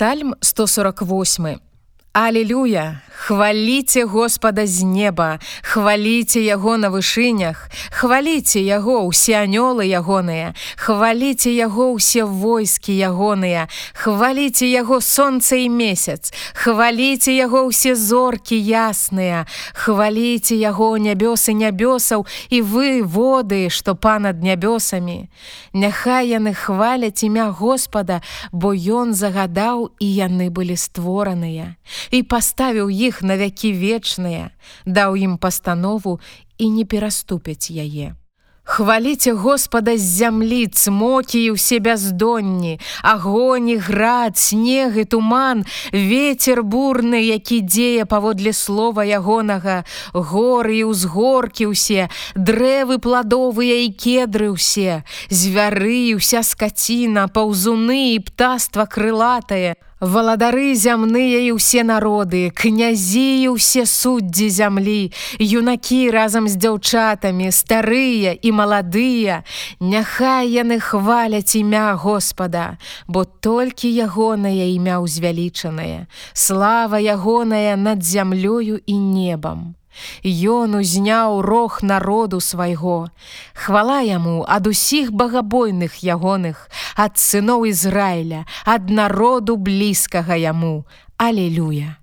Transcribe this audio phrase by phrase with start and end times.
[0.00, 1.60] Псальм 148.
[2.12, 11.54] Алілюя, хваліце Господа з неба, хваліце яго на вышынях, хваліце яго ўсе анёлы ягоныя, хваліце
[11.54, 19.46] яго ўсе войскі ягоныя, хваліце яго сонца і месяц, хваліце яго ўсе зоркі ясныя,
[19.78, 25.30] хваліце яго нябёсы нябёсаў і вы воды, што панад нябёсамі.
[25.70, 31.78] Няхай яны хваляць імя Господа, бо ён загадаў і яны былі створаныя
[32.10, 34.50] і паставіў іх на вякі вечныя,
[34.86, 36.20] даў ім пастанову
[36.58, 38.14] і не пераступяць яе.
[38.70, 47.18] Хваліце Господа з зямлі, цмокі і ўсе бяздонні, агоні, град, снег і туман, ветер бурны,
[47.18, 49.82] які дзея паводле слова ягонага,
[50.14, 52.06] горы і ўзгоркі ўсе,
[52.38, 55.02] дрэвы пладовыя і кедры ўсе,
[55.34, 63.84] звяры, уся скаціна, паўзуны і птаства крылатае, Валадары зямныя і ўсе народы, князі і ўсе
[63.84, 69.44] суддзі зямлі, юнакі разам з дзяўчатамі, старыя і маладыя,
[69.76, 72.80] Няхай яны хваляць імя Господа,
[73.12, 79.76] бо толькі ягонае імя ўзвялічанае, Слава ягоная над зямлёю і небам.
[80.24, 83.10] Ён узняў рог народу свайго.
[83.54, 91.99] Хвала яму ад усіх багабойных ягоных, ад сыноў Ізраіля, ад народу блізкага яму, Алелюя.